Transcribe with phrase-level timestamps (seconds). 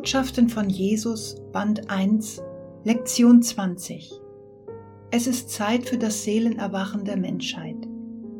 [0.00, 2.40] Botschaften von Jesus, Band 1,
[2.84, 4.10] Lektion 20.
[5.10, 7.76] Es ist Zeit für das Seelenerwachen der Menschheit.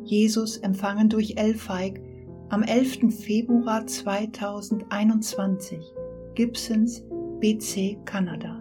[0.03, 2.01] Jesus empfangen durch Elfeig
[2.49, 3.13] am 11.
[3.15, 5.77] Februar 2021,
[6.33, 7.03] Gibsons,
[7.39, 8.59] BC, Kanada.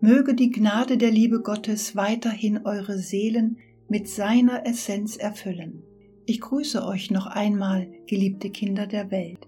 [0.00, 3.56] Möge die Gnade der Liebe Gottes weiterhin eure Seelen
[3.88, 5.82] mit seiner Essenz erfüllen.
[6.26, 9.47] Ich grüße euch noch einmal, geliebte Kinder der Welt.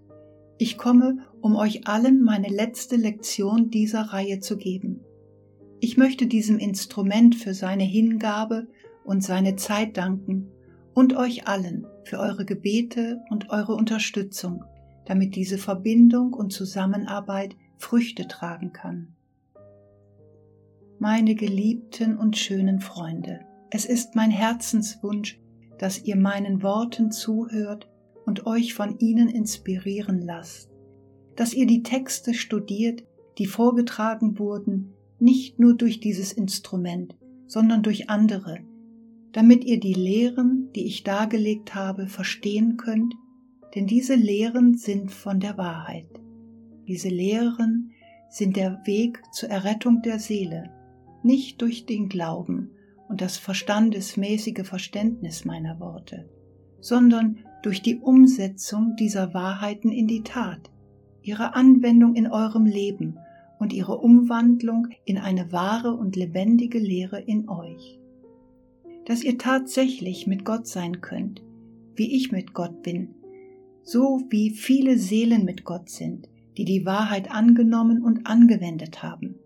[0.63, 5.01] Ich komme, um euch allen meine letzte Lektion dieser Reihe zu geben.
[5.81, 8.69] Ich möchte diesem Instrument für seine Hingabe
[9.03, 10.51] und seine Zeit danken
[10.93, 14.63] und euch allen für eure Gebete und eure Unterstützung,
[15.07, 19.15] damit diese Verbindung und Zusammenarbeit Früchte tragen kann.
[20.99, 25.41] Meine geliebten und schönen Freunde, es ist mein Herzenswunsch,
[25.79, 27.90] dass ihr meinen Worten zuhört
[28.31, 30.71] und euch von ihnen inspirieren lasst,
[31.35, 33.03] dass ihr die Texte studiert,
[33.39, 37.17] die vorgetragen wurden, nicht nur durch dieses Instrument,
[37.49, 38.61] sondern durch andere,
[39.33, 43.13] damit ihr die Lehren, die ich dargelegt habe, verstehen könnt,
[43.75, 46.07] denn diese Lehren sind von der Wahrheit.
[46.87, 47.91] Diese Lehren
[48.29, 50.71] sind der Weg zur Errettung der Seele,
[51.25, 52.71] nicht durch den Glauben,
[53.09, 56.29] und das verstandesmäßige Verständnis meiner Worte,
[56.81, 60.71] sondern durch die Umsetzung dieser Wahrheiten in die Tat,
[61.23, 63.19] ihre Anwendung in eurem Leben
[63.59, 67.99] und ihre Umwandlung in eine wahre und lebendige Lehre in euch.
[69.05, 71.43] Dass ihr tatsächlich mit Gott sein könnt,
[71.95, 73.15] wie ich mit Gott bin,
[73.83, 79.37] so wie viele Seelen mit Gott sind, die die Wahrheit angenommen und angewendet haben,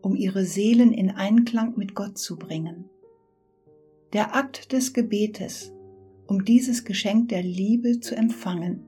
[0.00, 2.86] um ihre Seelen in Einklang mit Gott zu bringen
[4.12, 5.72] der Akt des Gebetes,
[6.30, 8.84] um dieses Geschenk der Liebe zu empfangen.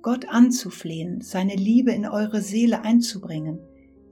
[0.00, 3.58] Gott anzuflehen, seine Liebe in eure Seele einzubringen,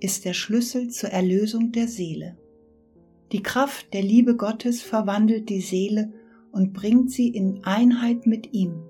[0.00, 2.37] ist der Schlüssel zur Erlösung der Seele.
[3.31, 6.12] Die Kraft der Liebe Gottes verwandelt die Seele
[6.50, 8.82] und bringt sie in Einheit mit ihm,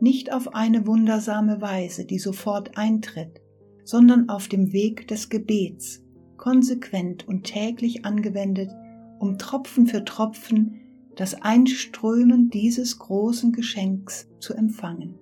[0.00, 3.40] nicht auf eine wundersame Weise, die sofort eintritt,
[3.84, 6.04] sondern auf dem Weg des Gebets,
[6.36, 8.70] konsequent und täglich angewendet
[9.18, 10.87] um Tropfen für Tropfen
[11.18, 15.18] das Einströmen dieses großen Geschenks zu empfangen.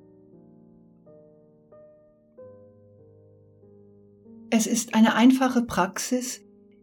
[4.50, 6.42] Es ist eine einfache Praxis,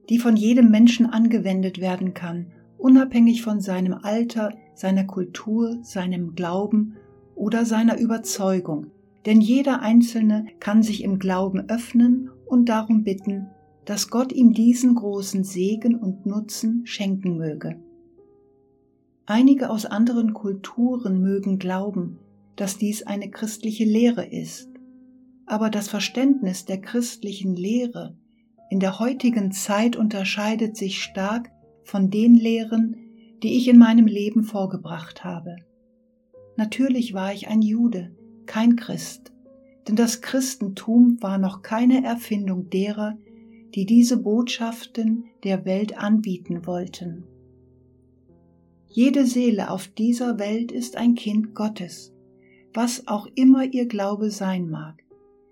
[0.10, 2.48] die von jedem Menschen angewendet werden kann,
[2.80, 6.96] unabhängig von seinem Alter, seiner Kultur, seinem Glauben
[7.36, 8.88] oder seiner Überzeugung,
[9.28, 13.46] denn jeder Einzelne kann sich im Glauben öffnen und darum bitten,
[13.86, 17.80] dass Gott ihm diesen großen Segen und Nutzen schenken möge.
[19.26, 22.20] Einige aus anderen Kulturen mögen glauben,
[22.56, 24.70] dass dies eine christliche Lehre ist,
[25.46, 28.18] aber das Verständnis der christlichen Lehre
[28.70, 31.52] in der heutigen Zeit unterscheidet sich stark
[31.84, 32.96] von den Lehren,
[33.44, 35.58] die ich in meinem Leben vorgebracht habe.
[36.58, 38.16] Natürlich war ich ein Jude,
[38.48, 39.32] kein Christ,
[39.88, 43.18] denn das Christentum war noch keine Erfindung derer,
[43.76, 47.26] die diese Botschaften der Welt anbieten wollten.
[48.96, 52.14] Jede Seele auf dieser Welt ist ein Kind Gottes,
[52.76, 55.04] was auch immer ihr Glaube sein mag.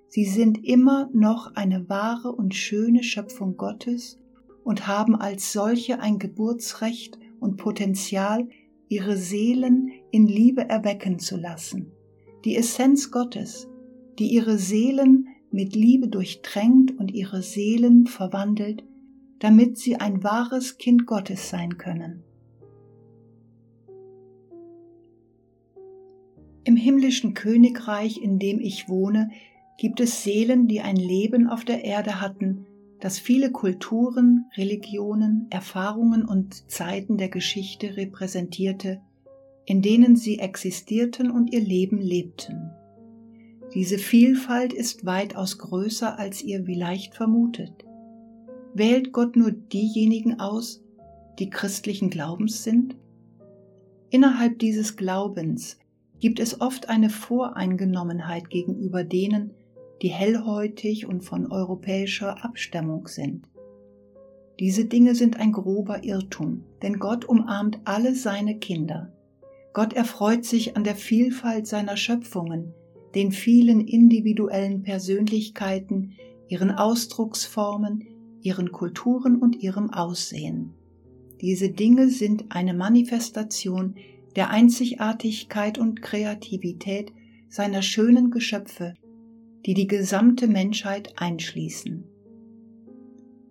[0.09, 4.19] Sie sind immer noch eine wahre und schöne Schöpfung Gottes
[4.63, 8.47] und haben als solche ein Geburtsrecht und Potenzial,
[8.89, 11.91] ihre Seelen in Liebe erwecken zu lassen.
[12.45, 13.67] Die Essenz Gottes,
[14.19, 18.83] die ihre Seelen mit Liebe durchtränkt und ihre Seelen verwandelt,
[19.39, 22.21] damit sie ein wahres Kind Gottes sein können.
[26.63, 29.31] Im himmlischen Königreich, in dem ich wohne,
[29.77, 32.67] gibt es Seelen, die ein Leben auf der Erde hatten,
[32.99, 39.01] das viele Kulturen, Religionen, Erfahrungen und Zeiten der Geschichte repräsentierte,
[39.65, 42.69] in denen sie existierten und ihr Leben lebten.
[43.73, 47.73] Diese Vielfalt ist weitaus größer, als ihr vielleicht vermutet.
[48.75, 50.83] Wählt Gott nur diejenigen aus,
[51.39, 52.95] die christlichen Glaubens sind?
[54.11, 55.79] Innerhalb dieses Glaubens
[56.21, 59.51] gibt es oft eine Voreingenommenheit gegenüber denen,
[60.01, 63.47] die hellhäutig und von europäischer Abstammung sind.
[64.59, 69.11] Diese Dinge sind ein grober Irrtum, denn Gott umarmt alle seine Kinder.
[69.73, 72.73] Gott erfreut sich an der Vielfalt seiner Schöpfungen,
[73.15, 76.13] den vielen individuellen Persönlichkeiten,
[76.47, 78.05] ihren Ausdrucksformen,
[78.41, 80.73] ihren Kulturen und ihrem Aussehen.
[81.41, 83.95] Diese Dinge sind eine Manifestation
[84.35, 87.11] der Einzigartigkeit und Kreativität
[87.49, 88.93] seiner schönen Geschöpfe,
[89.65, 92.05] die die gesamte Menschheit einschließen.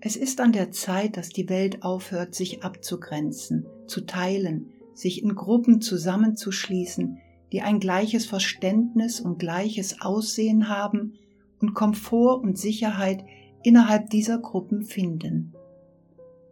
[0.00, 5.34] Es ist an der Zeit, dass die Welt aufhört, sich abzugrenzen, zu teilen, sich in
[5.34, 7.18] Gruppen zusammenzuschließen,
[7.52, 11.14] die ein gleiches Verständnis und gleiches Aussehen haben
[11.60, 13.24] und Komfort und Sicherheit
[13.62, 15.52] innerhalb dieser Gruppen finden.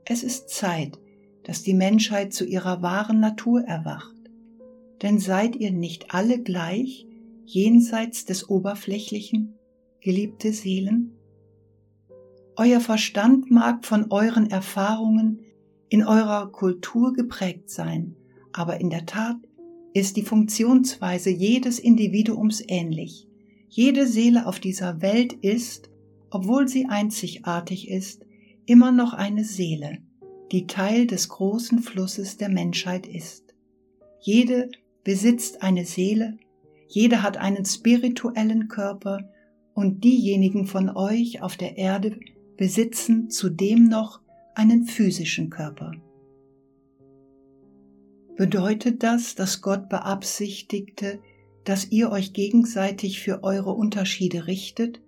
[0.05, 0.99] Es ist Zeit,
[1.45, 4.18] dass die Menschheit zu ihrer wahren Natur erwacht.
[5.03, 7.07] Denn seid ihr nicht alle gleich,
[7.45, 9.55] jenseits des Oberflächlichen,
[10.01, 11.13] geliebte Seelen?
[12.57, 15.41] Euer Verstand mag von euren Erfahrungen
[15.89, 18.17] in eurer Kultur geprägt sein,
[18.53, 19.37] aber in der Tat
[19.95, 23.27] ist die Funktionsweise jedes Individuums ähnlich.
[23.69, 25.91] Jede Seele auf dieser Welt ist,
[26.31, 28.27] obwohl sie einzigartig ist,
[28.67, 29.99] immer noch eine Seele,
[30.53, 33.55] die Teil des großen Flusses der Menschheit ist.
[34.21, 34.71] Jede
[35.09, 36.37] besitzt eine Seele,
[36.87, 39.21] jede hat einen spirituellen Körper
[39.73, 42.21] und diejenigen von euch auf der Erde
[42.59, 44.21] besitzen zudem noch
[44.55, 45.93] einen physischen Körper.
[48.37, 51.21] Bedeutet das, dass Gott beabsichtigte,
[51.65, 55.01] dass ihr euch gegenseitig für eure Unterschiede richtet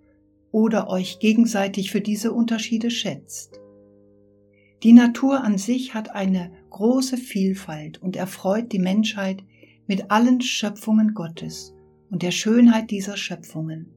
[0.51, 3.59] oder euch gegenseitig für diese Unterschiede schätzt?
[4.81, 9.43] Die Natur an sich hat eine große Vielfalt und erfreut die Menschheit
[9.87, 11.73] mit allen Schöpfungen Gottes
[12.09, 13.93] und der Schönheit dieser Schöpfungen.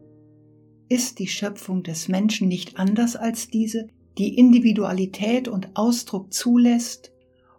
[0.89, 3.89] Ist die Schöpfung des Menschen nicht anders als diese,
[4.19, 7.13] die Individualität und Ausdruck zulässt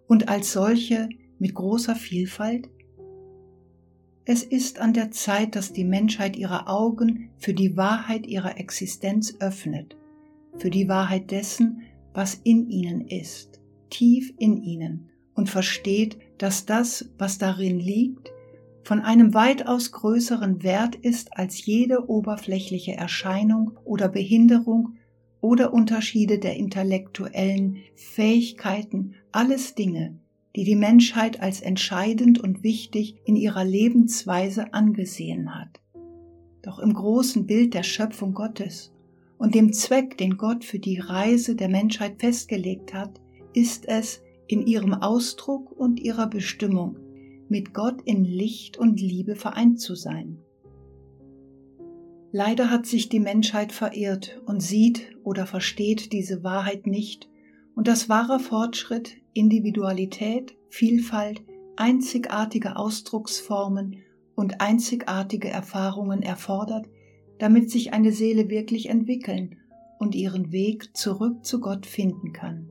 [0.08, 2.70] und als solche mit großer Vielfalt?
[4.26, 9.36] Es ist an der Zeit, dass die Menschheit ihre Augen für die Wahrheit ihrer Existenz
[9.40, 9.96] öffnet,
[10.58, 11.82] für die Wahrheit dessen,
[12.14, 18.32] was in ihnen ist, tief in ihnen, und versteht, dass das, was darin liegt,
[18.84, 24.98] von einem weitaus größeren Wert ist als jede oberflächliche Erscheinung oder Behinderung
[25.42, 30.20] oder Unterschiede der intellektuellen Fähigkeiten, alles Dinge,
[30.56, 35.82] die die Menschheit als entscheidend und wichtig in ihrer Lebensweise angesehen hat.
[36.62, 38.92] Doch im großen Bild der Schöpfung Gottes
[39.38, 43.20] und dem Zweck, den Gott für die Reise der Menschheit festgelegt hat,
[43.54, 46.98] ist es in ihrem Ausdruck und ihrer Bestimmung
[47.50, 50.40] mit Gott in Licht und Liebe vereint zu sein.
[52.32, 57.30] Leider hat sich die Menschheit verirrt und sieht oder versteht diese Wahrheit nicht,
[57.76, 61.44] und das wahre Fortschritt, Individualität, Vielfalt,
[61.76, 63.98] einzigartige Ausdrucksformen
[64.36, 66.88] und einzigartige Erfahrungen erfordert,
[67.38, 69.58] damit sich eine Seele wirklich entwickeln
[70.00, 72.70] und ihren Weg zurück zu Gott finden kann.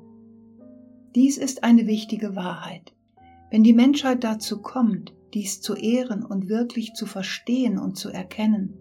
[1.15, 2.93] Dies ist eine wichtige Wahrheit.
[3.51, 8.75] Wenn die Menschheit dazu kommt, dies zu ehren und wirklich zu verstehen und zu erkennen,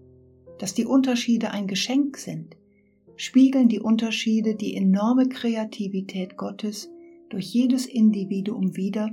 [0.57, 2.55] dass die Unterschiede ein Geschenk sind,
[3.15, 6.89] spiegeln die Unterschiede die enorme Kreativität Gottes
[7.29, 9.11] durch jedes Individuum wider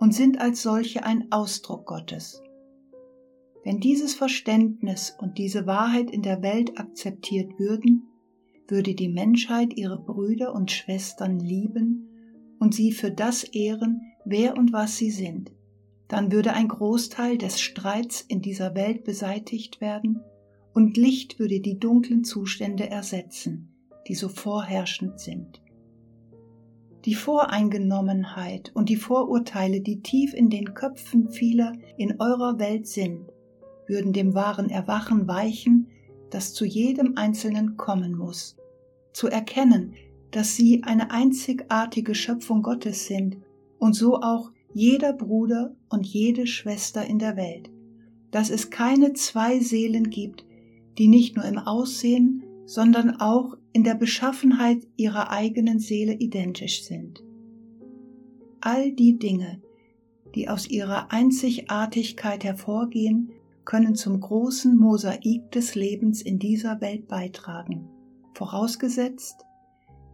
[0.00, 2.42] und sind als solche ein Ausdruck Gottes.
[3.62, 8.08] Wenn dieses Verständnis und diese Wahrheit in der Welt akzeptiert würden,
[8.68, 12.13] würde die Menschheit ihre Brüder und Schwestern lieben
[12.58, 15.52] und sie für das ehren, wer und was sie sind,
[16.08, 20.20] dann würde ein Großteil des Streits in dieser Welt beseitigt werden
[20.72, 23.74] und Licht würde die dunklen Zustände ersetzen,
[24.08, 25.62] die so vorherrschend sind.
[27.04, 33.30] Die Voreingenommenheit und die Vorurteile, die tief in den Köpfen vieler in eurer Welt sind,
[33.86, 35.88] würden dem wahren Erwachen weichen,
[36.30, 38.56] das zu jedem Einzelnen kommen muss,
[39.12, 39.94] zu erkennen,
[40.34, 43.36] dass sie eine einzigartige Schöpfung Gottes sind
[43.78, 47.70] und so auch jeder Bruder und jede Schwester in der Welt,
[48.32, 50.44] dass es keine zwei Seelen gibt,
[50.98, 57.22] die nicht nur im Aussehen, sondern auch in der Beschaffenheit ihrer eigenen Seele identisch sind.
[58.60, 59.62] All die Dinge,
[60.34, 63.30] die aus ihrer Einzigartigkeit hervorgehen,
[63.64, 67.88] können zum großen Mosaik des Lebens in dieser Welt beitragen,
[68.32, 69.44] vorausgesetzt,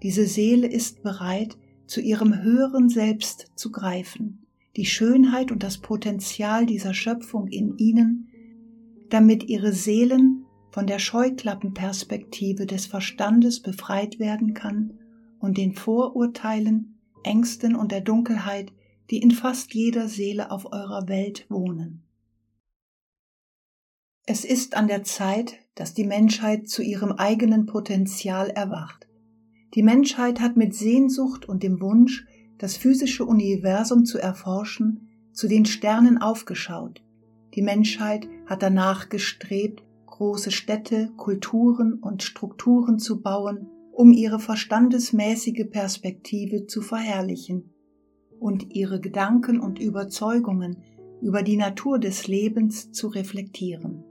[0.03, 6.67] diese Seele ist bereit, zu ihrem höheren Selbst zu greifen, die Schönheit und das Potenzial
[6.67, 8.29] dieser Schöpfung in ihnen,
[9.09, 14.99] damit ihre Seelen von der Scheuklappenperspektive des Verstandes befreit werden kann
[15.41, 18.73] und den Vorurteilen, Ängsten und der Dunkelheit,
[19.11, 22.05] die in fast jeder Seele auf eurer Welt wohnen.
[24.27, 29.00] Es ist an der Zeit, dass die Menschheit zu ihrem eigenen Potenzial erwacht.
[29.75, 32.27] Die Menschheit hat mit Sehnsucht und dem Wunsch,
[32.59, 37.03] das physische Universum zu erforschen, zu den Sternen aufgeschaut.
[37.55, 45.67] Die Menschheit hat danach gestrebt, große Städte, Kulturen und Strukturen zu bauen, um ihre verstandesmäßige
[45.71, 47.71] Perspektive zu verherrlichen
[48.39, 50.83] und ihre Gedanken und Überzeugungen
[51.21, 54.05] über die Natur des Lebens zu reflektieren.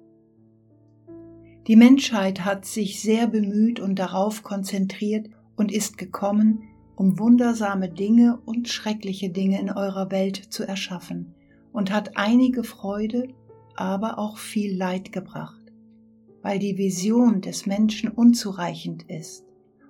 [1.67, 6.63] Die Menschheit hat sich sehr bemüht und darauf konzentriert und ist gekommen,
[6.95, 11.35] um wundersame Dinge und schreckliche Dinge in eurer Welt zu erschaffen
[11.73, 13.27] und hat einige Freude,
[13.75, 15.61] aber auch viel Leid gebracht,
[16.41, 19.43] weil die Vision des Menschen unzureichend ist,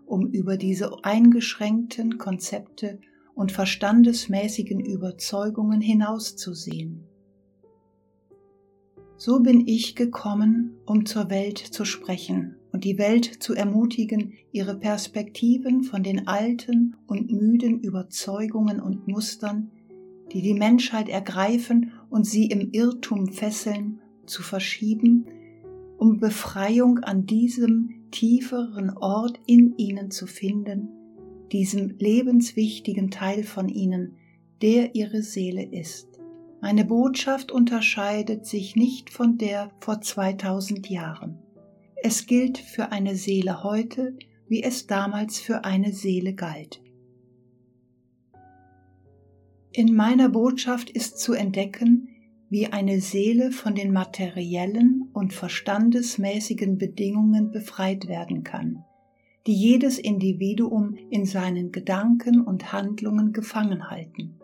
[0.08, 3.00] um über diese eingeschränkten Konzepte
[3.36, 7.04] und verstandesmäßigen Überzeugungen hinauszusehen.
[9.18, 14.74] So bin ich gekommen, um zur Welt zu sprechen und die Welt zu ermutigen, ihre
[14.74, 19.70] Perspektiven von den alten und müden Überzeugungen und Mustern,
[20.32, 25.26] die die Menschheit ergreifen und sie im Irrtum fesseln, zu verschieben,
[25.98, 30.88] um Befreiung an diesem tieferen Ort in ihnen zu finden,
[31.52, 34.16] diesem lebenswichtigen Teil von ihnen,
[34.62, 36.08] der ihre Seele ist.
[36.62, 41.40] Meine Botschaft unterscheidet sich nicht von der vor 2000 Jahren.
[42.02, 46.82] Es gilt für eine Seele heute, wie es damals für eine Seele galt.
[49.72, 52.10] In meiner Botschaft ist zu entdecken,
[52.50, 58.84] wie eine Seele von den materiellen und verstandesmäßigen Bedingungen befreit werden kann
[59.48, 64.36] die jedes Individuum in seinen Gedanken und Handlungen gefangen halten.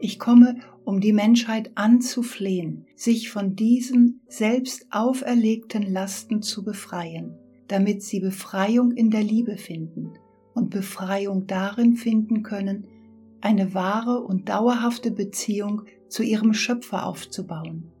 [0.00, 0.56] Ich komme,
[0.88, 7.34] um die Menschheit anzuflehen, sich von diesen selbst auferlegten Lasten zu befreien,
[7.66, 10.14] damit sie Befreiung in der Liebe finden
[10.54, 12.86] und Befreiung darin finden können,
[13.42, 17.92] eine wahre und dauerhafte Beziehung zu ihrem Schöpfer aufzubauen.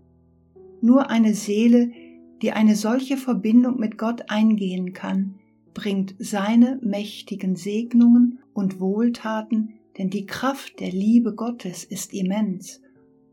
[0.80, 1.92] Nur eine Seele,
[2.40, 5.34] die eine solche Verbindung mit Gott eingehen kann,
[5.74, 12.80] bringt seine mächtigen Segnungen und Wohltaten, denn die Kraft der Liebe Gottes ist immens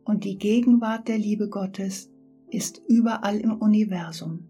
[0.03, 2.09] und die Gegenwart der Liebe Gottes
[2.49, 4.49] ist überall im Universum.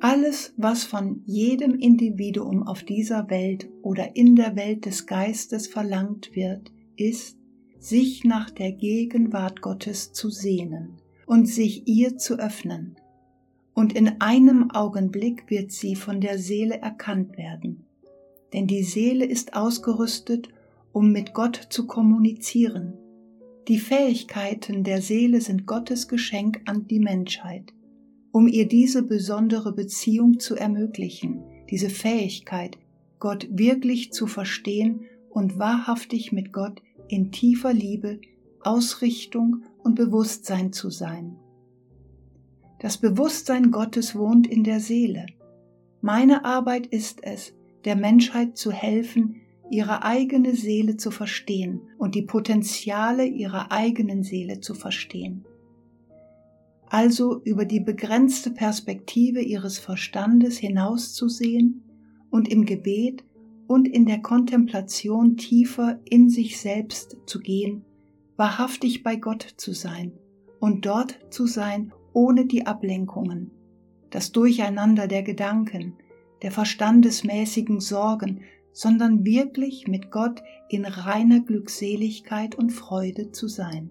[0.00, 6.34] Alles, was von jedem Individuum auf dieser Welt oder in der Welt des Geistes verlangt
[6.34, 7.38] wird, ist,
[7.78, 12.96] sich nach der Gegenwart Gottes zu sehnen und sich ihr zu öffnen,
[13.74, 17.85] und in einem Augenblick wird sie von der Seele erkannt werden.
[18.52, 20.48] Denn die Seele ist ausgerüstet,
[20.92, 22.94] um mit Gott zu kommunizieren.
[23.68, 27.72] Die Fähigkeiten der Seele sind Gottes Geschenk an die Menschheit,
[28.30, 32.78] um ihr diese besondere Beziehung zu ermöglichen, diese Fähigkeit,
[33.18, 38.20] Gott wirklich zu verstehen und wahrhaftig mit Gott in tiefer Liebe,
[38.62, 41.36] Ausrichtung und Bewusstsein zu sein.
[42.80, 45.26] Das Bewusstsein Gottes wohnt in der Seele.
[46.00, 47.54] Meine Arbeit ist es,
[47.86, 49.36] der Menschheit zu helfen,
[49.70, 55.44] ihre eigene Seele zu verstehen und die Potenziale ihrer eigenen Seele zu verstehen.
[56.88, 61.82] Also über die begrenzte Perspektive ihres Verstandes hinauszusehen
[62.30, 63.24] und im Gebet
[63.66, 67.84] und in der Kontemplation tiefer in sich selbst zu gehen,
[68.36, 70.12] wahrhaftig bei Gott zu sein
[70.60, 73.50] und dort zu sein, ohne die Ablenkungen,
[74.10, 75.94] das Durcheinander der Gedanken,
[76.42, 83.90] der verstandesmäßigen Sorgen, sondern wirklich mit Gott in reiner Glückseligkeit und Freude zu sein.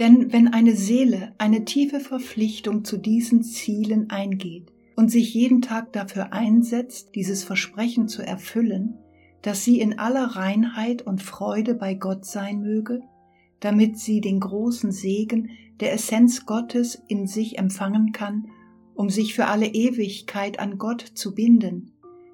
[0.00, 5.92] Denn wenn eine Seele eine tiefe Verpflichtung zu diesen Zielen eingeht und sich jeden Tag
[5.92, 8.98] dafür einsetzt, dieses Versprechen zu erfüllen,
[9.42, 13.02] dass sie in aller Reinheit und Freude bei Gott sein möge,
[13.60, 15.50] damit sie den großen Segen
[15.80, 18.50] der Essenz Gottes in sich empfangen kann,
[18.94, 21.92] um sich für alle Ewigkeit an Gott zu binden,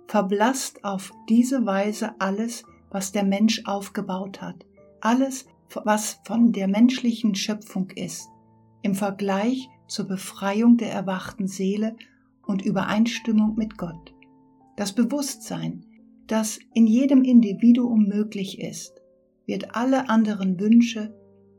[0.08, 4.64] verblasst auf diese Weise alles, was der Mensch aufgebaut hat,
[5.00, 5.46] alles,
[5.84, 8.28] was von der menschlichen Schöpfung ist,
[8.82, 11.96] im Vergleich zur Befreiung der erwachten Seele
[12.46, 14.14] und Übereinstimmung mit Gott.
[14.76, 15.84] Das Bewusstsein,
[16.26, 19.00] das in jedem Individuum möglich ist,
[19.46, 21.14] wird alle anderen Wünsche,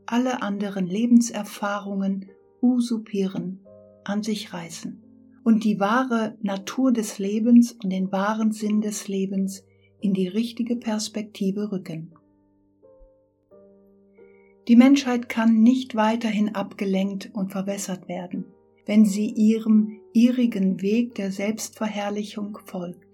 [0.06, 2.30] alle anderen Lebenserfahrungen
[2.60, 3.60] usurpieren,
[4.04, 5.02] an sich reißen
[5.44, 9.64] und die wahre Natur des Lebens und den wahren Sinn des Lebens
[10.00, 12.14] in die richtige Perspektive rücken.
[14.68, 18.44] Die Menschheit kann nicht weiterhin abgelenkt und verwässert werden,
[18.86, 23.08] wenn sie ihrem ihrigen Weg der Selbstverherrlichung folgt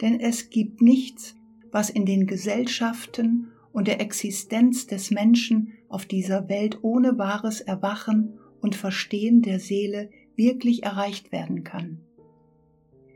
[0.00, 1.34] denn es gibt nichts,
[1.70, 8.38] was in den Gesellschaften und der Existenz des Menschen auf dieser Welt ohne wahres Erwachen
[8.62, 12.00] und Verstehen der Seele wirklich erreicht werden kann.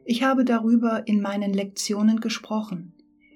[0.05, 2.93] Ich habe darüber in meinen Lektionen gesprochen.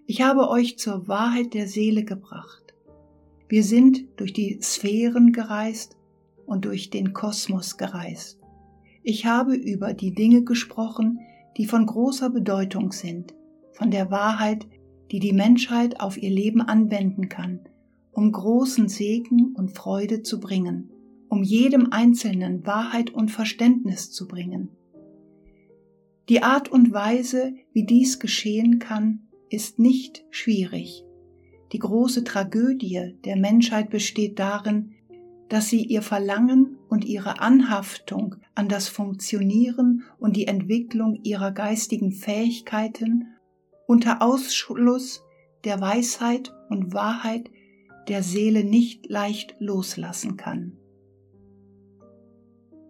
[0.07, 2.75] Ich habe euch zur Wahrheit der Seele gebracht.
[3.49, 5.97] Wir sind durch die Sphären gereist
[6.45, 8.39] und durch den Kosmos gereist.
[9.03, 11.21] Ich habe über die Dinge gesprochen,
[11.57, 13.33] die von großer Bedeutung sind,
[13.73, 14.67] von der Wahrheit,
[15.15, 17.61] die die Menschheit auf ihr Leben anwenden kann,
[18.11, 20.91] um großen Segen und Freude zu bringen,
[21.29, 24.71] um jedem Einzelnen Wahrheit und Verständnis zu bringen.
[26.29, 31.05] Die Art und Weise, wie dies geschehen kann, ist nicht schwierig.
[31.71, 34.95] Die große Tragödie der Menschheit besteht darin,
[35.49, 42.11] dass sie ihr Verlangen und ihre Anhaftung an das Funktionieren und die Entwicklung ihrer geistigen
[42.11, 43.29] Fähigkeiten
[43.87, 45.23] unter Ausschluss
[45.65, 47.51] der Weisheit und Wahrheit
[48.09, 50.77] der Seele nicht leicht loslassen kann.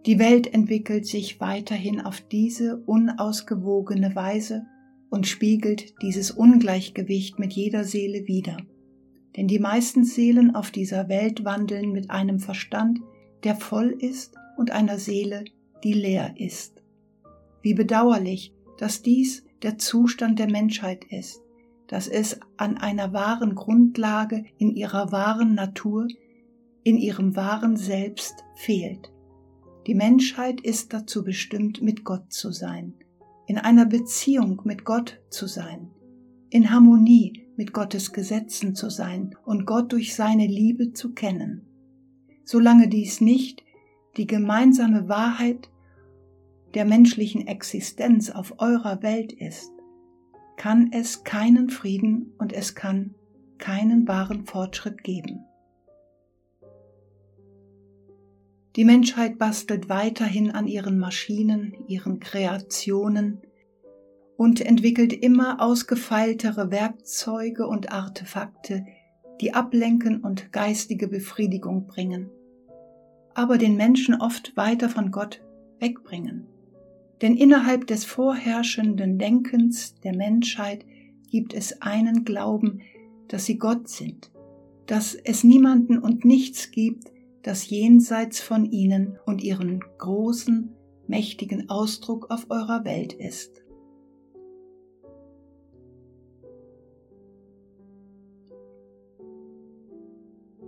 [0.05, 4.65] Die Welt entwickelt sich weiterhin auf diese unausgewogene Weise
[5.09, 8.57] und spiegelt dieses Ungleichgewicht mit jeder Seele wider
[9.35, 12.99] denn die meisten Seelen auf dieser Welt wandeln mit einem Verstand,
[13.43, 15.43] der voll ist und einer Seele,
[15.83, 16.81] die leer ist.
[17.61, 21.41] Wie bedauerlich, dass dies der Zustand der Menschheit ist,
[21.87, 26.07] dass es an einer wahren Grundlage in ihrer wahren Natur,
[26.83, 29.11] in ihrem wahren Selbst fehlt.
[29.87, 32.93] Die Menschheit ist dazu bestimmt, mit Gott zu sein,
[33.47, 35.89] in einer Beziehung mit Gott zu sein,
[36.51, 41.65] in Harmonie mit Gottes Gesetzen zu sein und Gott durch seine Liebe zu kennen.
[42.43, 43.63] Solange dies nicht
[44.17, 45.69] die gemeinsame Wahrheit
[46.75, 49.71] der menschlichen Existenz auf eurer Welt ist,
[50.57, 53.15] kann es keinen Frieden und es kann
[53.57, 55.45] keinen wahren Fortschritt geben.
[58.75, 63.41] Die Menschheit bastelt weiterhin an ihren Maschinen, ihren Kreationen,
[64.37, 68.85] und entwickelt immer ausgefeiltere Werkzeuge und Artefakte,
[69.39, 72.29] die ablenken und geistige Befriedigung bringen,
[73.33, 75.41] aber den Menschen oft weiter von Gott
[75.79, 76.47] wegbringen.
[77.21, 80.85] Denn innerhalb des vorherrschenden Denkens der Menschheit
[81.29, 82.81] gibt es einen Glauben,
[83.27, 84.31] dass sie Gott sind,
[84.85, 90.75] dass es niemanden und nichts gibt, das jenseits von ihnen und ihren großen,
[91.07, 93.61] mächtigen Ausdruck auf eurer Welt ist.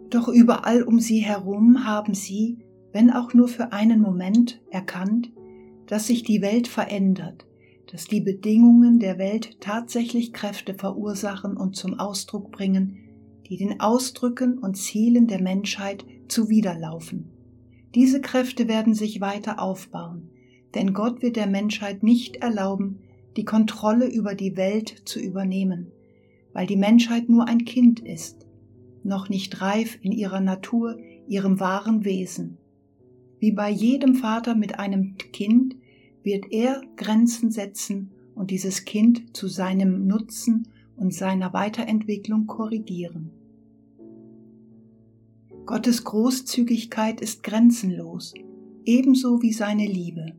[0.09, 2.59] Doch überall um sie herum haben sie,
[2.93, 5.31] wenn auch nur für einen Moment, erkannt,
[5.87, 7.45] dass sich die Welt verändert,
[7.91, 12.97] dass die Bedingungen der Welt tatsächlich Kräfte verursachen und zum Ausdruck bringen,
[13.49, 17.31] die den Ausdrücken und Zielen der Menschheit zuwiderlaufen.
[17.95, 20.29] Diese Kräfte werden sich weiter aufbauen,
[20.75, 22.99] denn Gott wird der Menschheit nicht erlauben,
[23.37, 25.91] die Kontrolle über die Welt zu übernehmen,
[26.53, 28.47] weil die Menschheit nur ein Kind ist
[29.07, 30.97] noch nicht reif in ihrer Natur,
[31.27, 32.57] ihrem wahren Wesen.
[33.39, 35.75] Wie bei jedem Vater mit einem Kind
[36.23, 43.31] wird er Grenzen setzen und dieses Kind zu seinem Nutzen und seiner Weiterentwicklung korrigieren.
[45.65, 48.33] Gottes Großzügigkeit ist grenzenlos,
[48.85, 50.33] ebenso wie seine Liebe.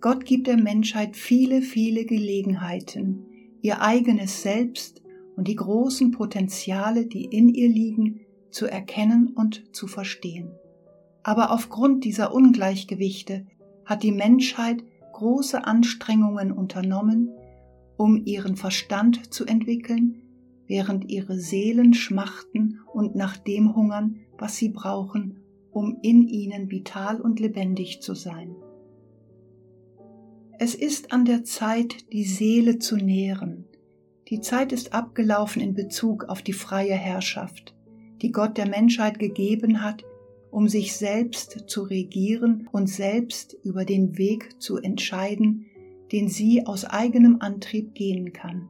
[0.00, 3.24] Gott gibt der Menschheit viele, viele Gelegenheiten,
[3.62, 5.02] ihr eigenes Selbst
[5.36, 10.52] und die großen Potenziale, die in ihr liegen, zu erkennen und zu verstehen.
[11.24, 13.46] Aber aufgrund dieser Ungleichgewichte
[13.84, 17.30] hat die Menschheit große Anstrengungen unternommen,
[17.96, 20.22] um ihren Verstand zu entwickeln,
[20.66, 25.40] während ihre Seelen schmachten und nach dem hungern, was sie brauchen,
[25.72, 28.54] um in ihnen vital und lebendig zu sein.
[30.58, 33.64] Es ist an der Zeit, die Seele zu nähren,
[34.28, 37.74] die Zeit ist abgelaufen in Bezug auf die freie Herrschaft,
[38.22, 40.04] die Gott der Menschheit gegeben hat,
[40.54, 45.66] um sich selbst zu regieren und selbst über den Weg zu entscheiden,
[46.12, 48.68] den sie aus eigenem Antrieb gehen kann.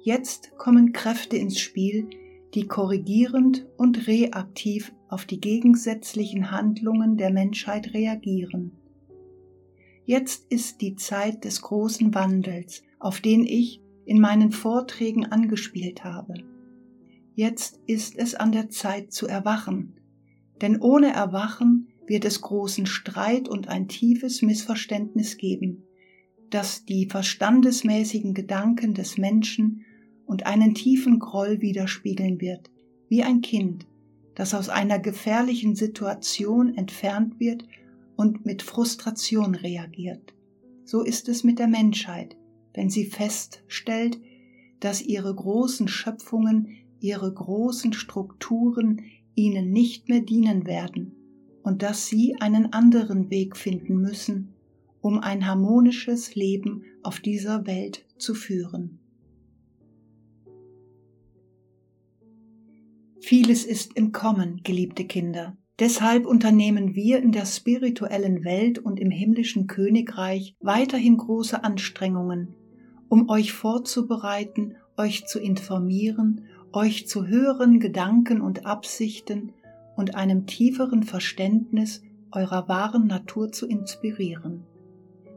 [0.00, 2.08] Jetzt kommen Kräfte ins Spiel,
[2.54, 8.72] die korrigierend und reaktiv auf die gegensätzlichen Handlungen der Menschheit reagieren.
[10.06, 16.36] Jetzt ist die Zeit des großen Wandels, auf den ich in meinen Vorträgen angespielt habe.
[17.34, 19.98] Jetzt ist es an der Zeit zu erwachen,
[20.62, 25.82] denn ohne Erwachen wird es großen Streit und ein tiefes Missverständnis geben,
[26.50, 29.84] das die verstandesmäßigen Gedanken des Menschen
[30.24, 32.70] und einen tiefen Groll widerspiegeln wird,
[33.08, 33.86] wie ein Kind,
[34.34, 37.64] das aus einer gefährlichen Situation entfernt wird
[38.16, 40.32] und mit Frustration reagiert.
[40.84, 42.36] So ist es mit der Menschheit,
[42.74, 44.20] wenn sie feststellt,
[44.80, 49.02] dass ihre großen Schöpfungen, ihre großen Strukturen
[49.34, 51.12] ihnen nicht mehr dienen werden
[51.62, 54.54] und dass sie einen anderen Weg finden müssen,
[55.00, 58.98] um ein harmonisches Leben auf dieser Welt zu führen.
[63.20, 65.56] Vieles ist im Kommen, geliebte Kinder.
[65.78, 72.54] Deshalb unternehmen wir in der spirituellen Welt und im himmlischen Königreich weiterhin große Anstrengungen,
[73.08, 79.52] um euch vorzubereiten, euch zu informieren, euch zu höheren Gedanken und Absichten
[79.96, 84.64] und einem tieferen Verständnis eurer wahren Natur zu inspirieren.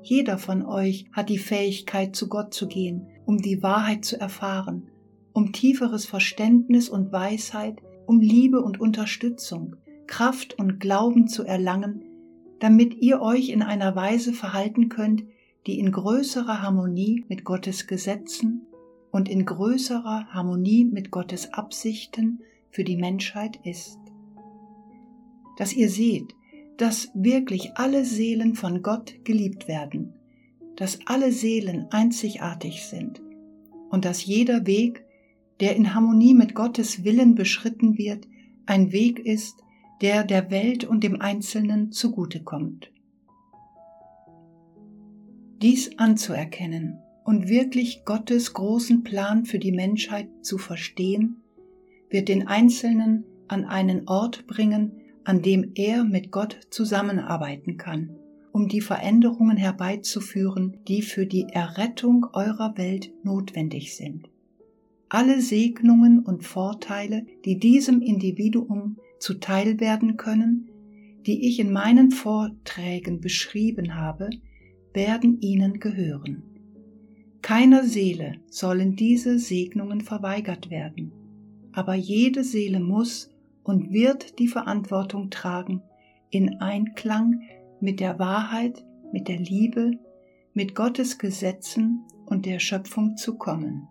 [0.02, 4.88] Jeder von euch hat die Fähigkeit, zu Gott zu gehen, um die Wahrheit zu erfahren,
[5.34, 9.76] um tieferes Verständnis und Weisheit, um Liebe und Unterstützung,
[10.08, 12.04] Kraft und Glauben zu erlangen,
[12.60, 15.24] damit ihr euch in einer Weise verhalten könnt,
[15.66, 18.68] die in größerer Harmonie mit Gottes Gesetzen
[19.16, 23.98] und in größerer Harmonie mit Gottes Absichten für die Menschheit ist.
[25.58, 26.36] Dass ihr seht,
[26.76, 30.16] dass wirklich alle Seelen von Gott geliebt werden,
[30.76, 33.22] dass alle Seelen einzigartig sind
[33.90, 35.06] und dass jeder Weg,
[35.62, 38.28] der in Harmonie mit Gottes Willen beschritten wird,
[38.66, 39.64] ein Weg ist,
[40.02, 42.92] der der Welt und dem Einzelnen zugutekommt.
[45.62, 51.42] Dies anzuerkennen und wirklich Gottes großen Plan für die Menschheit zu verstehen,
[52.10, 58.16] wird den Einzelnen an einen Ort bringen, an dem er mit Gott zusammenarbeiten kann,
[58.52, 64.30] um die Veränderungen herbeizuführen, die für die Errettung eurer Welt notwendig sind.
[65.10, 70.70] Alle Segnungen und Vorteile, die diesem Individuum zuteil werden können,
[71.26, 74.30] die ich in meinen Vorträgen beschrieben habe,
[74.94, 76.55] werden ihnen gehören.
[77.46, 81.12] Keiner Seele sollen diese Segnungen verweigert werden,
[81.74, 83.32] aber jede Seele muss
[83.64, 85.84] und wird die Verantwortung tragen,
[86.32, 87.42] in Einklang
[87.80, 89.92] mit der Wahrheit, mit der Liebe,
[90.56, 93.88] mit Gottes Gesetzen und der Schöpfung zu kommen.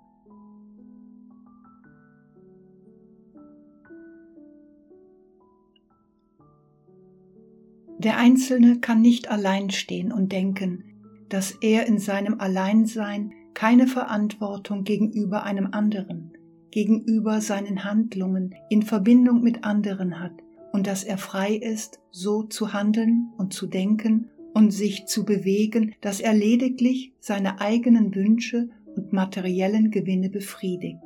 [7.99, 10.83] Der Einzelne kann nicht allein stehen und denken,
[11.29, 16.33] dass er in seinem Alleinsein keine Verantwortung gegenüber einem anderen,
[16.71, 20.33] gegenüber seinen Handlungen in Verbindung mit anderen hat
[20.73, 25.95] und dass er frei ist, so zu handeln und zu denken und sich zu bewegen,
[26.01, 30.99] dass er lediglich seine eigenen Wünsche und materiellen Gewinne befriedigt.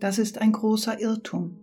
[0.00, 1.56] Das ist ein großer Irrtum,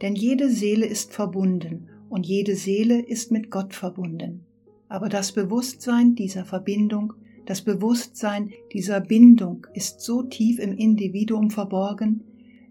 [0.00, 4.44] denn jede Seele ist verbunden und jede Seele ist mit Gott verbunden.
[4.88, 7.14] Aber das Bewusstsein dieser Verbindung
[7.50, 12.22] das Bewusstsein dieser Bindung ist so tief im Individuum verborgen,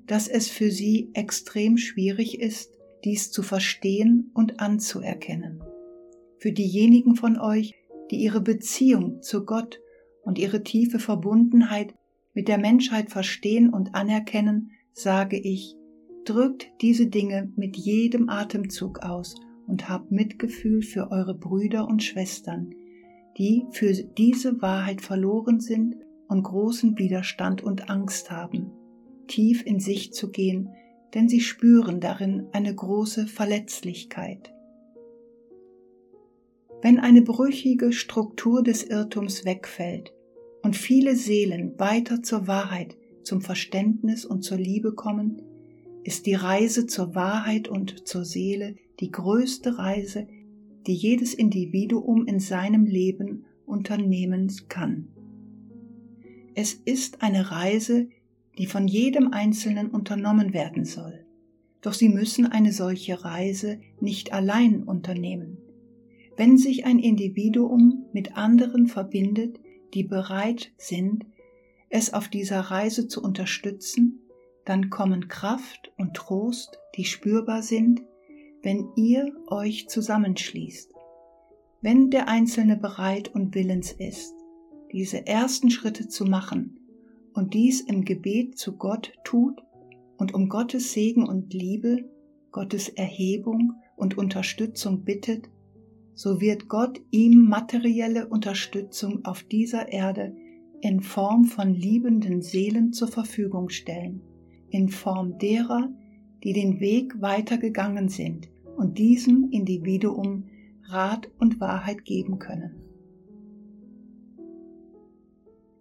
[0.07, 5.61] dass es für sie extrem schwierig ist, dies zu verstehen und anzuerkennen.
[6.37, 7.73] Für diejenigen von euch,
[8.09, 9.81] die ihre Beziehung zu Gott
[10.23, 11.93] und ihre tiefe Verbundenheit
[12.33, 15.75] mit der Menschheit verstehen und anerkennen, sage ich,
[16.23, 19.35] drückt diese Dinge mit jedem Atemzug aus
[19.67, 22.73] und habt Mitgefühl für eure Brüder und Schwestern,
[23.37, 25.95] die für diese Wahrheit verloren sind
[26.27, 28.71] und großen Widerstand und Angst haben,
[29.27, 30.69] tief in sich zu gehen,
[31.13, 34.53] denn sie spüren darin eine große Verletzlichkeit.
[36.81, 40.13] Wenn eine brüchige Struktur des Irrtums wegfällt
[40.61, 45.41] und viele Seelen weiter zur Wahrheit, zum Verständnis und zur Liebe kommen,
[46.03, 50.27] ist die Reise zur Wahrheit und zur Seele die größte Reise,
[50.89, 55.07] die jedes Individuum in seinem Leben unternehmen kann.
[56.55, 58.09] Es ist eine Reise,
[58.57, 61.27] die von jedem Einzelnen unternommen werden soll.
[61.81, 65.59] Doch Sie müssen eine solche Reise nicht allein unternehmen.
[66.35, 69.59] Wenn sich ein Individuum mit anderen verbindet,
[69.93, 71.23] die bereit sind,
[71.89, 74.23] es auf dieser Reise zu unterstützen,
[74.65, 78.01] dann kommen Kraft und Trost, die spürbar sind,
[78.61, 80.91] wenn ihr euch zusammenschließt,
[81.81, 84.33] wenn der Einzelne bereit und willens ist,
[84.91, 86.79] diese ersten Schritte zu machen
[87.33, 89.61] und dies im Gebet zu Gott tut
[90.17, 92.09] und um Gottes Segen und Liebe,
[92.51, 95.49] Gottes Erhebung und Unterstützung bittet,
[96.13, 100.35] so wird Gott ihm materielle Unterstützung auf dieser Erde
[100.81, 104.21] in Form von liebenden Seelen zur Verfügung stellen,
[104.69, 105.89] in Form derer,
[106.43, 110.45] die den Weg weitergegangen sind und diesem Individuum
[110.83, 112.75] Rat und Wahrheit geben können.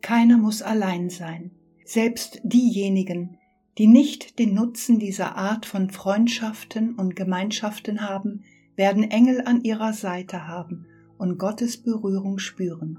[0.02, 1.50] Keiner muss allein sein,
[1.84, 3.38] selbst diejenigen,
[3.78, 8.42] die nicht den Nutzen dieser Art von Freundschaften und Gemeinschaften haben,
[8.76, 10.86] werden Engel an ihrer Seite haben
[11.18, 12.98] und Gottes Berührung spüren.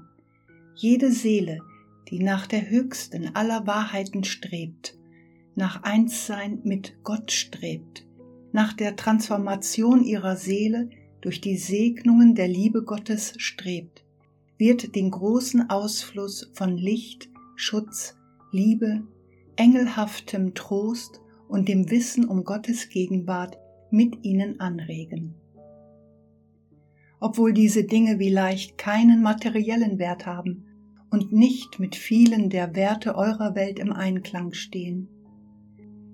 [0.74, 1.60] Jede Seele,
[2.08, 4.98] die nach der höchsten aller Wahrheiten strebt,
[5.54, 8.06] nach Einssein mit Gott strebt,
[8.52, 14.04] nach der Transformation ihrer Seele durch die Segnungen der Liebe Gottes strebt,
[14.58, 18.16] wird den großen Ausfluss von Licht, Schutz,
[18.52, 19.02] Liebe,
[19.56, 23.58] engelhaftem Trost und dem Wissen um Gottes Gegenwart
[23.90, 25.34] mit ihnen anregen.
[27.20, 30.64] Obwohl diese Dinge vielleicht keinen materiellen Wert haben
[31.10, 35.08] und nicht mit vielen der Werte eurer Welt im Einklang stehen,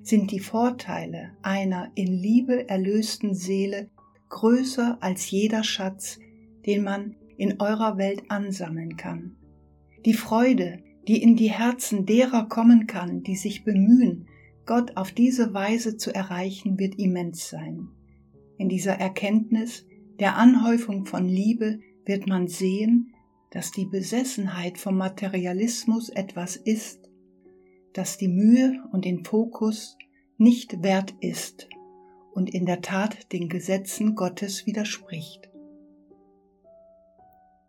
[0.07, 3.91] sind die Vorteile einer in Liebe erlösten Seele
[4.29, 6.21] größer als jeder Schatz,
[6.65, 9.35] den man in eurer Welt ansammeln kann.
[10.05, 14.29] Die Freude, die in die Herzen derer kommen kann, die sich bemühen,
[14.65, 17.89] Gott auf diese Weise zu erreichen, wird immens sein.
[18.59, 19.87] In dieser Erkenntnis
[20.21, 23.13] der Anhäufung von Liebe wird man sehen,
[23.51, 27.06] dass die Besessenheit vom Materialismus etwas ist,
[27.97, 29.97] das die Mühe und den Fokus
[30.39, 31.69] nicht wert ist
[32.35, 35.51] und in der Tat den Gesetzen Gottes widerspricht.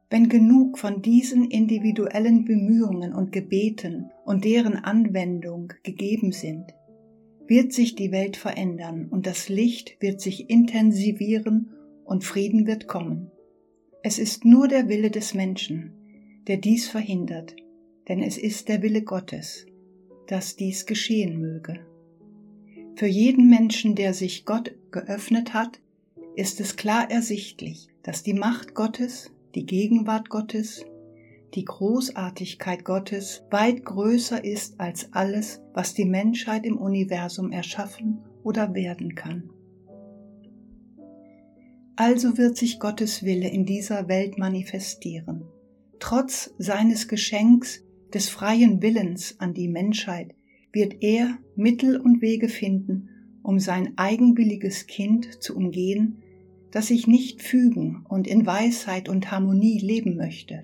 [0.09, 6.73] Wenn genug von diesen individuellen Bemühungen und Gebeten und deren Anwendung gegeben sind,
[7.45, 13.31] wird sich die Welt verändern und das Licht wird sich intensivieren und Frieden wird kommen.
[14.03, 15.93] Es ist nur der Wille des Menschen,
[16.47, 17.55] der dies verhindert,
[18.07, 19.65] denn es ist der Wille Gottes,
[20.27, 21.79] dass dies geschehen möge.
[22.95, 25.79] Für jeden Menschen, der sich Gott geöffnet hat,
[26.35, 30.85] ist es klar ersichtlich, dass die Macht Gottes die Gegenwart Gottes,
[31.55, 38.75] die Großartigkeit Gottes weit größer ist als alles, was die Menschheit im Universum erschaffen oder
[38.75, 39.49] werden kann.
[41.95, 45.45] Also wird sich Gottes Wille in dieser Welt manifestieren.
[45.99, 47.83] Trotz seines Geschenks
[48.13, 50.33] des freien Willens an die Menschheit
[50.71, 53.09] wird er Mittel und Wege finden,
[53.43, 56.21] um sein eigenwilliges Kind zu umgehen
[56.71, 60.61] das sich nicht fügen und in Weisheit und Harmonie leben möchte.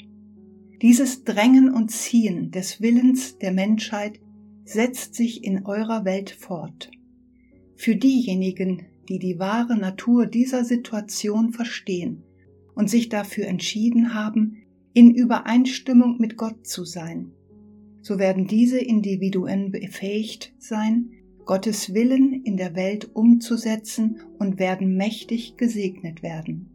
[0.81, 4.19] Dieses Drängen und Ziehen des Willens der Menschheit
[4.65, 6.91] setzt sich in eurer Welt fort.
[7.75, 12.23] Für diejenigen, die die wahre Natur dieser Situation verstehen
[12.75, 14.57] und sich dafür entschieden haben,
[14.93, 17.31] in Übereinstimmung mit Gott zu sein,
[18.01, 21.11] so werden diese Individuen befähigt sein,
[21.45, 26.69] Gottes Willen in der Welt umzusetzen und werden mächtig gesegnet werden.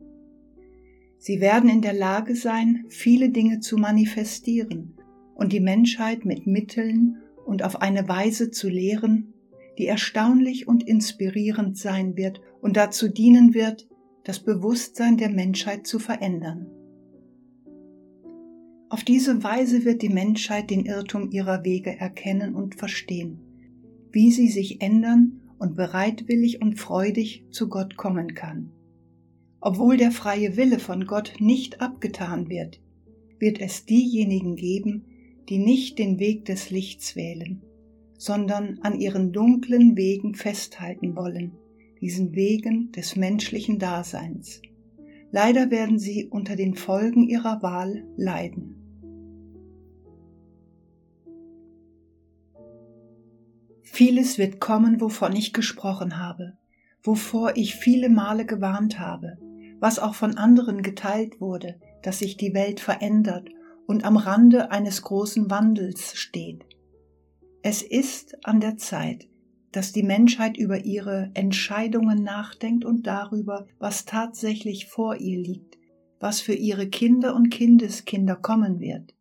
[1.19, 4.95] Sie werden in der Lage sein, viele Dinge zu manifestieren
[5.35, 9.33] und die Menschheit mit Mitteln und auf eine Weise zu lehren,
[9.79, 13.89] die erstaunlich und inspirierend sein wird und dazu dienen wird,
[14.25, 16.67] das Bewusstsein der Menschheit zu verändern.
[18.90, 23.40] Auf diese Weise wird die Menschheit den Irrtum ihrer Wege erkennen und verstehen
[24.12, 28.70] wie sie sich ändern und bereitwillig und freudig zu Gott kommen kann.
[29.61, 32.81] Obwohl der freie Wille von Gott nicht abgetan wird,
[33.38, 35.05] wird es diejenigen geben,
[35.48, 37.62] die nicht den Weg des Lichts wählen,
[38.16, 41.53] sondern an ihren dunklen Wegen festhalten wollen,
[42.01, 44.62] diesen Wegen des menschlichen Daseins.
[45.31, 48.78] Leider werden sie unter den Folgen ihrer Wahl leiden.
[53.99, 56.57] Vieles wird kommen, wovon ich gesprochen habe,
[57.03, 59.39] wovor ich viele Male gewarnt habe,
[59.81, 63.49] was auch von anderen geteilt wurde, dass sich die Welt verändert
[63.89, 66.65] und am Rande eines großen Wandels steht.
[67.65, 69.27] Es ist an der Zeit,
[69.73, 75.77] dass die Menschheit über ihre Entscheidungen nachdenkt und darüber, was tatsächlich vor ihr liegt,
[76.21, 79.17] was für ihre Kinder und Kindeskinder kommen wird,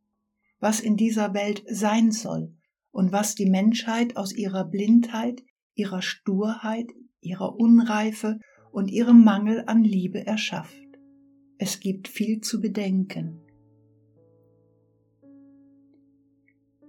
[0.60, 2.54] was in dieser Welt sein soll
[2.98, 5.44] und was die Menschheit aus ihrer Blindheit,
[5.76, 6.88] ihrer Sturheit,
[7.22, 8.40] ihrer Unreife
[8.72, 10.82] und ihrem Mangel an Liebe erschafft.
[11.60, 13.40] Es gibt viel zu bedenken.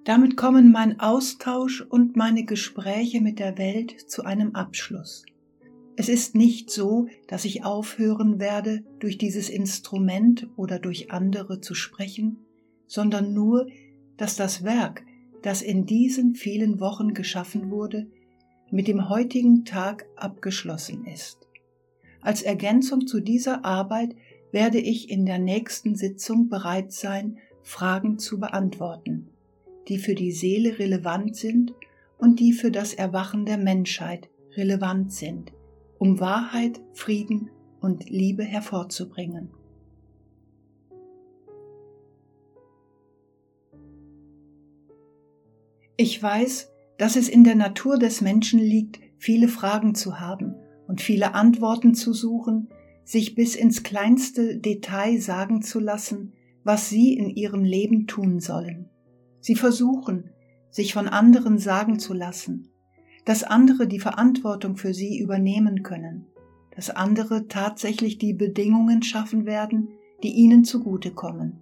[0.05, 5.27] Damit kommen mein Austausch und meine Gespräche mit der Welt zu einem Abschluss.
[5.97, 11.75] Es ist nicht so, dass ich aufhören werde, durch dieses Instrument oder durch andere zu
[11.75, 12.38] sprechen,
[12.87, 13.66] sondern nur,
[14.16, 15.05] dass das Werk,
[15.42, 18.07] das in diesen vielen Wochen geschaffen wurde,
[18.70, 21.48] mit dem heutigen Tag abgeschlossen ist.
[22.20, 24.14] Als Ergänzung zu dieser Arbeit
[24.53, 29.29] werde ich in der nächsten Sitzung bereit sein, Fragen zu beantworten,
[29.88, 31.74] die für die Seele relevant sind
[32.18, 35.53] und die für das Erwachen der Menschheit relevant sind,
[35.98, 39.51] um Wahrheit, Frieden und Liebe hervorzubringen.
[46.00, 50.54] Ich weiß, dass es in der Natur des Menschen liegt, viele Fragen zu haben
[50.87, 52.68] und viele Antworten zu suchen,
[53.02, 58.88] sich bis ins kleinste Detail sagen zu lassen, was sie in ihrem Leben tun sollen.
[59.40, 60.30] Sie versuchen,
[60.70, 62.68] sich von anderen sagen zu lassen,
[63.24, 66.26] dass andere die Verantwortung für sie übernehmen können,
[66.76, 69.88] dass andere tatsächlich die Bedingungen schaffen werden,
[70.22, 71.58] die ihnen zugutekommen.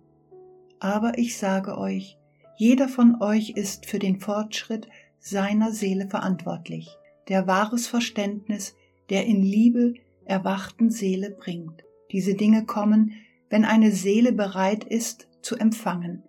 [0.79, 2.16] Aber ich sage euch,
[2.57, 4.89] jeder von euch ist für den Fortschritt
[5.19, 6.97] seiner Seele verantwortlich,
[7.29, 8.75] der wahres Verständnis
[9.11, 11.85] der in Liebe erwachten Seele bringt.
[12.13, 13.13] Diese Dinge kommen,
[13.51, 16.25] wenn eine Seele bereit ist zu empfangen,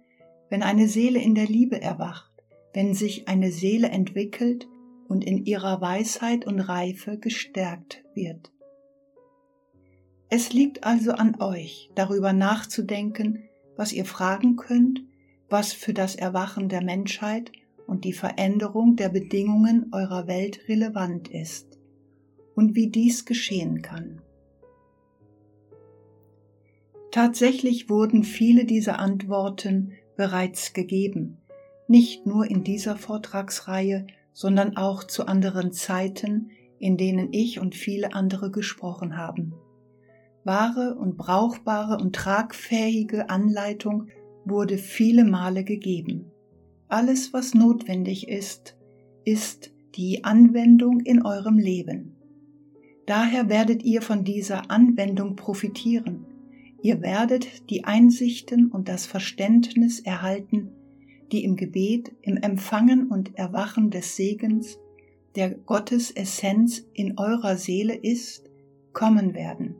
[0.49, 2.31] wenn eine Seele in der Liebe erwacht,
[2.73, 4.67] wenn sich eine Seele entwickelt
[5.07, 8.51] und in ihrer Weisheit und Reife gestärkt wird.
[10.29, 13.43] Es liegt also an euch, darüber nachzudenken,
[13.75, 15.06] was ihr fragen könnt
[15.49, 17.51] was für das Erwachen der Menschheit
[17.85, 21.79] und die Veränderung der Bedingungen eurer Welt relevant ist
[22.55, 24.21] und wie dies geschehen kann.
[27.11, 31.37] Tatsächlich wurden viele dieser Antworten bereits gegeben,
[31.87, 38.13] nicht nur in dieser Vortragsreihe, sondern auch zu anderen Zeiten, in denen ich und viele
[38.13, 39.53] andere gesprochen haben.
[40.43, 44.09] Wahre und brauchbare und tragfähige Anleitung
[44.49, 46.31] wurde viele Male gegeben.
[46.87, 48.77] Alles, was notwendig ist,
[49.25, 52.15] ist die Anwendung in eurem Leben.
[53.05, 56.25] Daher werdet ihr von dieser Anwendung profitieren.
[56.81, 60.69] Ihr werdet die Einsichten und das Verständnis erhalten,
[61.31, 64.77] die im Gebet, im Empfangen und Erwachen des Segens,
[65.35, 68.49] der Gottes Essenz in eurer Seele ist,
[68.93, 69.75] kommen werden.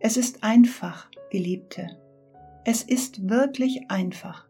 [0.00, 1.98] Es ist einfach, Geliebte,
[2.70, 4.46] es ist wirklich einfach.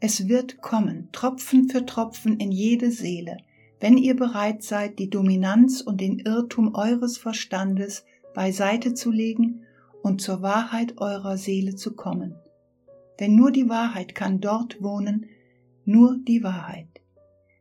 [0.00, 3.36] Es wird kommen, Tropfen für Tropfen in jede Seele,
[3.80, 9.60] wenn ihr bereit seid, die Dominanz und den Irrtum eures Verstandes beiseite zu legen
[10.02, 12.34] und zur Wahrheit eurer Seele zu kommen.
[13.20, 15.26] Denn nur die Wahrheit kann dort wohnen,
[15.84, 17.02] nur die Wahrheit.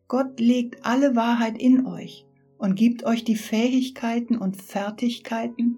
[0.07, 2.25] Gott legt alle Wahrheit in euch
[2.57, 5.77] und gibt euch die Fähigkeiten und Fertigkeiten,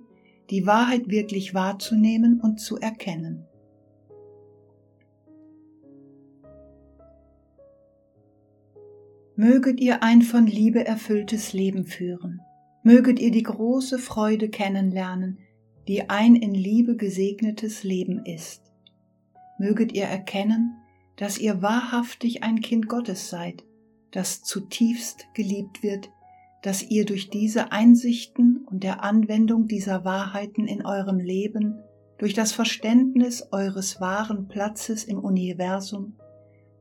[0.51, 3.47] die Wahrheit wirklich wahrzunehmen und zu erkennen.
[9.37, 12.39] Möget ihr ein von Liebe erfülltes Leben führen.
[12.83, 15.39] Möget ihr die große Freude kennenlernen,
[15.89, 18.71] die ein in Liebe gesegnetes Leben ist.
[19.59, 20.77] Möget ihr erkennen,
[21.17, 23.65] dass ihr wahrhaftig ein Kind Gottes seid,
[24.11, 26.09] das zutiefst geliebt wird,
[26.61, 31.75] dass ihr durch diese Einsichten und der Anwendung dieser Wahrheiten in eurem Leben,
[32.17, 36.15] durch das Verständnis eures wahren Platzes im Universum,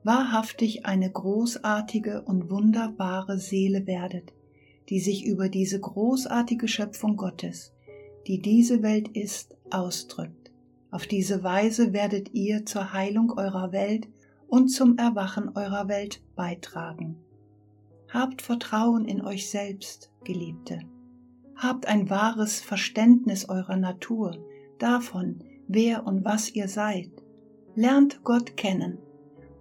[0.05, 4.32] wahrhaftig eine großartige und wunderbare Seele werdet,
[4.90, 7.72] die sich über diese großartige Schöpfung Gottes,
[8.26, 10.52] die diese Welt ist, ausdrückt.
[10.90, 14.07] Auf diese Weise werdet ihr zur Heilung eurer Welt
[14.46, 17.16] und zum Erwachen eurer Welt beitragen.
[18.11, 20.80] Habt Vertrauen in euch selbst, Geliebte.
[21.57, 24.36] Habt ein wahres Verständnis eurer Natur,
[24.78, 27.11] davon, wer und was ihr seid.
[27.74, 28.98] Lernt Gott kennen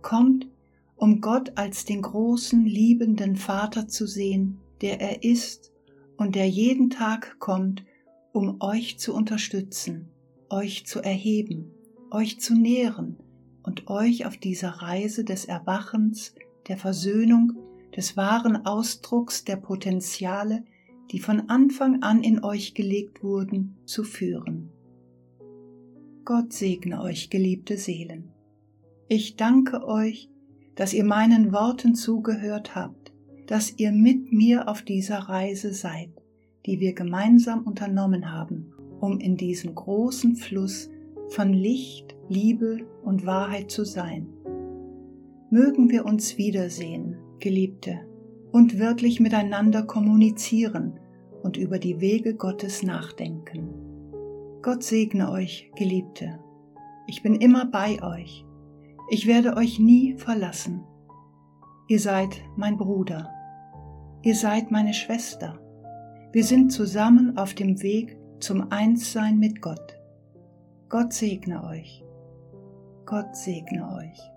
[0.04, 0.48] kommt,
[0.96, 5.72] um Gott als den großen, liebenden Vater zu sehen, der er ist
[6.18, 7.84] und der jeden Tag kommt,
[8.32, 10.10] um euch zu unterstützen,
[10.50, 11.72] euch zu erheben,
[12.12, 13.18] euch zu nähren
[13.64, 16.36] und euch auf dieser Reise des Erwachens,
[16.68, 17.54] der Versöhnung,
[17.96, 20.64] des wahren Ausdrucks der Potenziale,
[21.12, 24.70] die von Anfang an in euch gelegt wurden, zu führen.
[26.26, 28.33] Gott segne euch, geliebte Seelen.
[29.16, 30.28] Ich danke euch,
[30.74, 33.14] dass ihr meinen Worten zugehört habt,
[33.46, 36.10] dass ihr mit mir auf dieser Reise seid,
[36.66, 40.90] die wir gemeinsam unternommen haben, um in diesem großen Fluss
[41.30, 44.30] von Licht, Liebe und Wahrheit zu sein.
[45.52, 48.00] Mögen wir uns wiedersehen, Geliebte,
[48.52, 51.00] und wirklich miteinander kommunizieren
[51.44, 53.70] und über die Wege Gottes nachdenken.
[54.64, 56.40] Gott segne euch, Geliebte.
[57.06, 58.44] Ich bin immer bei euch
[59.10, 60.84] Ich werde euch nie verlassen.
[61.88, 63.30] Ihr seid mein Bruder.
[64.22, 65.60] Ihr seid meine Schwester.
[66.32, 70.00] Wir sind zusammen auf dem Weg zum Einssein mit Gott.
[70.90, 72.04] Gott segne euch.
[73.06, 74.33] Gott segne euch.